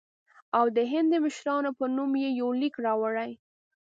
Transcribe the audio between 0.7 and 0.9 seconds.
د